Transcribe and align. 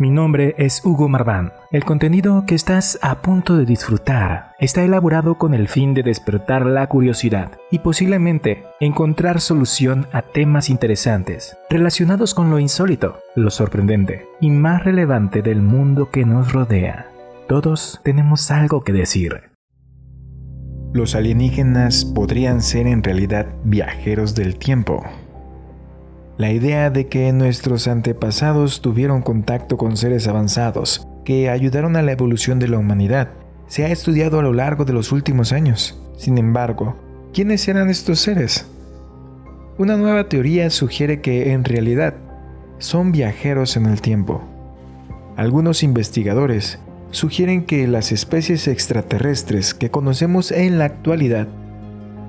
Mi 0.00 0.08
nombre 0.08 0.54
es 0.56 0.82
Hugo 0.82 1.10
Marván. 1.10 1.52
El 1.70 1.84
contenido 1.84 2.44
que 2.46 2.54
estás 2.54 2.98
a 3.02 3.20
punto 3.20 3.58
de 3.58 3.66
disfrutar 3.66 4.52
está 4.58 4.82
elaborado 4.82 5.34
con 5.34 5.52
el 5.52 5.68
fin 5.68 5.92
de 5.92 6.02
despertar 6.02 6.64
la 6.64 6.86
curiosidad 6.86 7.50
y 7.70 7.80
posiblemente 7.80 8.64
encontrar 8.80 9.42
solución 9.42 10.06
a 10.10 10.22
temas 10.22 10.70
interesantes 10.70 11.54
relacionados 11.68 12.32
con 12.32 12.48
lo 12.48 12.58
insólito, 12.58 13.18
lo 13.36 13.50
sorprendente 13.50 14.26
y 14.40 14.48
más 14.48 14.84
relevante 14.84 15.42
del 15.42 15.60
mundo 15.60 16.08
que 16.08 16.24
nos 16.24 16.50
rodea. 16.50 17.10
Todos 17.46 18.00
tenemos 18.02 18.50
algo 18.50 18.82
que 18.82 18.94
decir. 18.94 19.50
Los 20.94 21.14
alienígenas 21.14 22.06
podrían 22.06 22.62
ser 22.62 22.86
en 22.86 23.02
realidad 23.02 23.48
viajeros 23.64 24.34
del 24.34 24.56
tiempo. 24.56 25.04
La 26.40 26.52
idea 26.52 26.88
de 26.88 27.06
que 27.06 27.30
nuestros 27.34 27.86
antepasados 27.86 28.80
tuvieron 28.80 29.20
contacto 29.20 29.76
con 29.76 29.98
seres 29.98 30.26
avanzados 30.26 31.06
que 31.22 31.50
ayudaron 31.50 31.96
a 31.96 32.02
la 32.02 32.12
evolución 32.12 32.58
de 32.58 32.66
la 32.66 32.78
humanidad 32.78 33.28
se 33.66 33.84
ha 33.84 33.88
estudiado 33.90 34.38
a 34.38 34.42
lo 34.42 34.54
largo 34.54 34.86
de 34.86 34.94
los 34.94 35.12
últimos 35.12 35.52
años. 35.52 36.02
Sin 36.16 36.38
embargo, 36.38 36.96
¿quiénes 37.34 37.68
eran 37.68 37.90
estos 37.90 38.20
seres? 38.20 38.66
Una 39.76 39.98
nueva 39.98 40.30
teoría 40.30 40.70
sugiere 40.70 41.20
que 41.20 41.52
en 41.52 41.62
realidad 41.62 42.14
son 42.78 43.12
viajeros 43.12 43.76
en 43.76 43.84
el 43.84 44.00
tiempo. 44.00 44.40
Algunos 45.36 45.82
investigadores 45.82 46.78
sugieren 47.10 47.66
que 47.66 47.86
las 47.86 48.12
especies 48.12 48.66
extraterrestres 48.66 49.74
que 49.74 49.90
conocemos 49.90 50.52
en 50.52 50.78
la 50.78 50.86
actualidad 50.86 51.48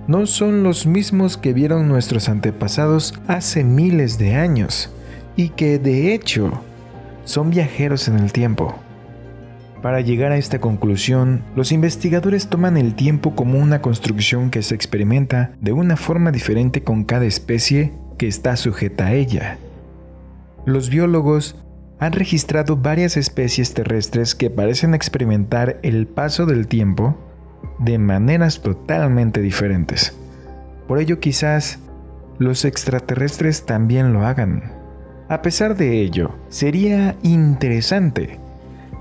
no 0.08 0.26
son 0.26 0.64
los 0.64 0.86
mismos 0.86 1.38
que 1.38 1.54
vieron 1.54 1.88
nuestros 1.88 2.30
antepasados 2.30 3.14
hace 3.28 3.64
miles 3.64 4.18
de 4.18 4.36
años 4.36 4.90
y 5.36 5.50
que 5.50 5.80
de 5.80 6.14
hecho 6.14 6.52
son 7.23 7.50
viajeros 7.50 8.08
en 8.08 8.18
el 8.18 8.32
tiempo. 8.32 8.76
Para 9.82 10.02
llegar 10.02 10.32
a 10.32 10.38
esta 10.38 10.59
conclusión, 10.59 11.42
los 11.56 11.72
investigadores 11.72 12.48
toman 12.48 12.78
el 12.78 12.94
tiempo 12.94 13.36
como 13.36 13.58
una 13.58 13.81
construcción 13.81 14.52
que 14.52 14.62
se 14.62 14.75
experimenta 14.75 15.52
de 15.59 15.72
una 15.72 15.98
forma 15.98 16.31
diferente 16.31 16.84
con 16.84 17.03
cada 17.03 17.25
especie 17.25 17.92
que 18.20 18.28
está 18.28 18.56
sujeta 18.58 19.08
a 19.08 19.14
ella. 19.14 19.58
Los 20.66 20.92
biólogos 20.92 21.56
han 22.00 22.14
registrado 22.14 22.78
varias 22.78 23.18
especies 23.18 23.73
terrestres 23.73 24.36
que 24.36 24.52
parecen 24.52 24.94
experimentar 24.94 25.80
el 25.81 26.08
paso 26.08 26.45
del 26.45 26.68
tiempo 26.68 27.18
de 27.80 27.98
maneras 27.98 28.62
totalmente 28.62 29.42
diferentes. 29.42 30.16
Por 30.88 31.00
ello 31.00 31.20
quizás 31.20 31.80
los 32.38 32.66
extraterrestres 32.66 33.66
también 33.66 34.14
lo 34.14 34.26
hagan. 34.26 34.73
A 35.30 35.42
pesar 35.42 35.78
de 35.78 36.02
ello, 36.02 36.36
sería 36.50 37.16
interesante 37.23 38.40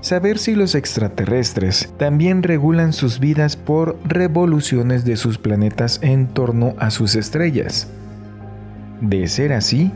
saber 0.01 0.39
si 0.39 0.55
los 0.55 0.75
extraterrestres 0.75 1.93
también 1.97 2.43
regulan 2.43 2.91
sus 2.93 3.19
vidas 3.19 3.55
por 3.55 3.97
revoluciones 4.03 5.05
de 5.05 5.15
sus 5.15 5.37
planetas 5.37 5.99
en 6.01 6.27
torno 6.27 6.73
a 6.79 6.89
sus 6.91 7.15
estrellas. 7.15 7.87
De 8.99 9.27
ser 9.27 9.53
así, 9.53 9.91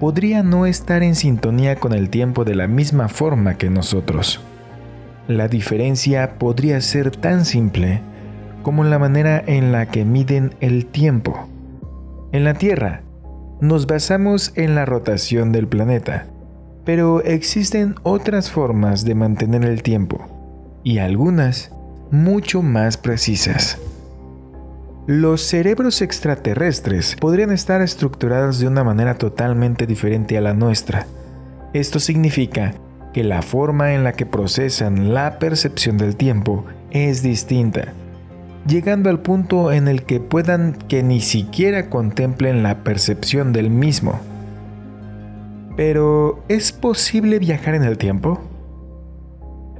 podría 0.00 0.42
no 0.42 0.66
estar 0.66 1.02
en 1.02 1.14
sintonía 1.14 1.76
con 1.76 1.92
el 1.92 2.10
tiempo 2.10 2.44
de 2.44 2.54
la 2.54 2.66
misma 2.66 3.08
forma 3.08 3.54
que 3.54 3.70
nosotros. 3.70 4.40
La 5.28 5.48
diferencia 5.48 6.38
podría 6.38 6.80
ser 6.82 7.10
tan 7.10 7.46
simple 7.46 8.02
como 8.62 8.84
la 8.84 8.98
manera 8.98 9.42
en 9.46 9.72
la 9.72 9.86
que 9.86 10.04
miden 10.04 10.54
el 10.60 10.86
tiempo. 10.86 11.48
En 12.32 12.44
la 12.44 12.54
Tierra, 12.54 13.02
nos 13.60 13.86
basamos 13.86 14.52
en 14.54 14.74
la 14.74 14.84
rotación 14.84 15.52
del 15.52 15.66
planeta, 15.66 16.26
pero 16.84 17.22
existen 17.22 17.94
otras 18.02 18.50
formas 18.50 19.04
de 19.04 19.14
mantener 19.14 19.64
el 19.64 19.82
tiempo, 19.82 20.26
y 20.82 20.98
algunas 20.98 21.72
mucho 22.10 22.60
más 22.60 22.98
precisas. 22.98 23.78
Los 25.06 25.42
cerebros 25.42 26.02
extraterrestres 26.02 27.16
podrían 27.16 27.50
estar 27.50 27.80
estructurados 27.80 28.58
de 28.58 28.66
una 28.66 28.84
manera 28.84 29.14
totalmente 29.16 29.86
diferente 29.86 30.36
a 30.36 30.40
la 30.40 30.54
nuestra. 30.54 31.06
Esto 31.72 31.98
significa 31.98 32.74
que 33.14 33.24
la 33.24 33.42
forma 33.42 33.94
en 33.94 34.02
la 34.02 34.12
que 34.12 34.26
procesan 34.26 35.14
la 35.14 35.38
percepción 35.38 35.96
del 35.96 36.16
tiempo 36.16 36.64
es 36.90 37.22
distinta, 37.22 37.92
llegando 38.66 39.08
al 39.08 39.20
punto 39.20 39.72
en 39.72 39.86
el 39.86 40.02
que 40.02 40.18
puedan 40.18 40.72
que 40.88 41.04
ni 41.04 41.20
siquiera 41.20 41.88
contemplen 41.88 42.64
la 42.64 42.82
percepción 42.82 43.52
del 43.52 43.70
mismo. 43.70 44.20
Pero, 45.76 46.42
¿es 46.48 46.72
posible 46.72 47.38
viajar 47.38 47.76
en 47.76 47.84
el 47.84 47.98
tiempo? 47.98 48.40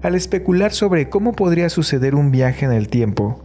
Al 0.01 0.15
especular 0.15 0.72
sobre 0.72 1.09
cómo 1.09 1.33
podría 1.33 1.69
suceder 1.71 2.15
un 2.15 2.31
viaje 2.31 2.66
en 2.66 2.72
el 2.72 2.89
tiempo, 2.89 3.45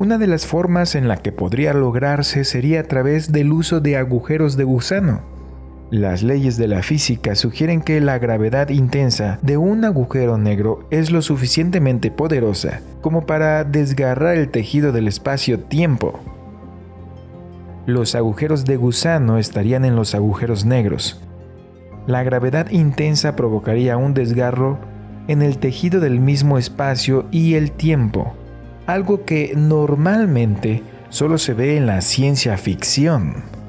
una 0.00 0.18
de 0.18 0.26
las 0.26 0.44
formas 0.44 0.96
en 0.96 1.06
la 1.06 1.18
que 1.18 1.30
podría 1.30 1.72
lograrse 1.72 2.42
sería 2.42 2.80
a 2.80 2.84
través 2.84 3.30
del 3.30 3.52
uso 3.52 3.80
de 3.80 3.96
agujeros 3.96 4.56
de 4.56 4.64
gusano. 4.64 5.31
Las 5.92 6.22
leyes 6.22 6.56
de 6.56 6.68
la 6.68 6.82
física 6.82 7.34
sugieren 7.34 7.82
que 7.82 8.00
la 8.00 8.18
gravedad 8.18 8.70
intensa 8.70 9.38
de 9.42 9.58
un 9.58 9.84
agujero 9.84 10.38
negro 10.38 10.86
es 10.90 11.10
lo 11.10 11.20
suficientemente 11.20 12.10
poderosa 12.10 12.80
como 13.02 13.26
para 13.26 13.62
desgarrar 13.64 14.38
el 14.38 14.48
tejido 14.48 14.92
del 14.92 15.06
espacio-tiempo. 15.06 16.18
Los 17.84 18.14
agujeros 18.14 18.64
de 18.64 18.78
gusano 18.78 19.36
estarían 19.36 19.84
en 19.84 19.94
los 19.94 20.14
agujeros 20.14 20.64
negros. 20.64 21.20
La 22.06 22.22
gravedad 22.22 22.70
intensa 22.70 23.36
provocaría 23.36 23.98
un 23.98 24.14
desgarro 24.14 24.78
en 25.28 25.42
el 25.42 25.58
tejido 25.58 26.00
del 26.00 26.20
mismo 26.20 26.56
espacio 26.56 27.26
y 27.30 27.52
el 27.52 27.70
tiempo, 27.70 28.32
algo 28.86 29.26
que 29.26 29.52
normalmente 29.54 30.82
solo 31.10 31.36
se 31.36 31.52
ve 31.52 31.76
en 31.76 31.86
la 31.86 32.00
ciencia 32.00 32.56
ficción. 32.56 33.61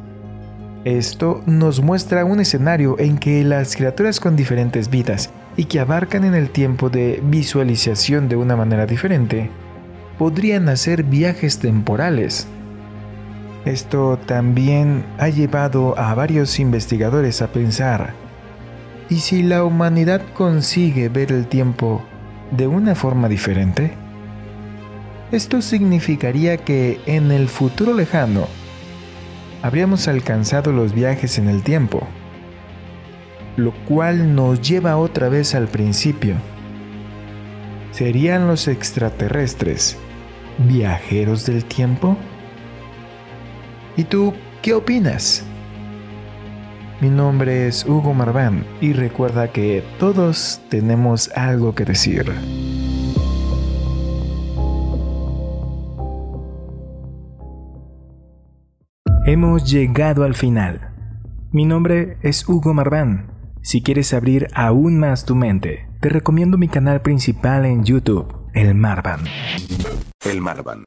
Esto 0.86 1.42
nos 1.46 1.82
muestra 1.82 2.26
un 2.26 2.42
escenario 2.42 3.00
en 3.00 3.18
que 3.18 3.42
las 3.46 3.78
criaturas 3.78 4.20
con 4.20 4.36
diferentes 4.36 4.90
vidas 4.90 5.30
y 5.56 5.66
que 5.66 5.80
abarcan 5.80 6.26
en 6.26 6.36
el 6.36 6.50
tiempo 6.50 6.90
de 6.90 7.22
visualización 7.24 8.28
de 8.28 8.36
una 8.36 8.58
manera 8.58 8.86
diferente, 8.86 9.50
podrían 10.18 10.68
hacer 10.68 11.04
viajes 11.04 11.60
temporales. 11.60 12.48
Esto 13.64 14.20
también 14.26 15.06
ha 15.20 15.30
llevado 15.30 15.98
a 15.98 16.14
varios 16.16 16.60
investigadores 16.60 17.42
a 17.42 17.48
pensar, 17.48 18.14
¿y 19.10 19.20
si 19.20 19.42
la 19.42 19.64
humanidad 19.64 20.22
consigue 20.34 21.08
ver 21.08 21.32
el 21.32 21.48
tiempo 21.48 22.02
de 22.52 22.68
una 22.68 22.94
forma 22.94 23.30
diferente? 23.30 23.94
Esto 25.32 25.62
significaría 25.62 26.58
que 26.58 27.00
en 27.06 27.32
el 27.32 27.48
futuro 27.48 27.94
lejano, 27.94 28.48
habríamos 29.64 30.10
alcanzado 30.10 30.74
los 30.74 30.94
viajes 30.94 31.40
en 31.40 31.48
el 31.48 31.64
tiempo, 31.64 32.06
lo 33.56 33.72
cual 33.86 34.36
nos 34.36 34.62
lleva 34.62 34.98
otra 34.98 35.30
vez 35.30 35.56
al 35.56 35.68
principio. 35.70 36.36
¿Serían 37.92 38.46
los 38.46 38.68
extraterrestres 38.68 39.98
viajeros 40.58 41.46
del 41.46 41.64
tiempo? 41.64 42.18
¿Y 43.96 44.04
tú 44.04 44.34
qué 44.62 44.74
opinas? 44.74 45.46
Mi 47.00 47.10
nombre 47.10 47.68
es 47.68 47.86
Hugo 47.86 48.14
Marván 48.14 48.66
y 48.82 48.92
recuerda 48.92 49.48
que 49.48 49.82
todos 49.98 50.60
tenemos 50.70 51.32
algo 51.36 51.74
que 51.74 51.86
decir. 51.86 52.34
Hemos 59.26 59.72
llegado 59.72 60.26
al 60.26 60.36
final. 60.36 60.90
Mi 61.54 61.66
nombre 61.66 62.18
es 62.24 62.48
Hugo 62.50 62.74
Marván. 62.74 63.32
Si 63.62 63.82
quieres 63.82 64.14
abrir 64.14 64.50
aún 64.54 65.00
más 65.00 65.24
tu 65.24 65.34
mente, 65.34 65.88
te 66.02 66.10
recomiendo 66.10 66.58
mi 66.58 66.68
canal 66.68 67.02
principal 67.02 67.64
en 67.64 67.86
YouTube, 67.86 68.36
El 68.54 68.76
Marvan. 68.76 69.22
El 70.26 70.42
Marvan. 70.42 70.84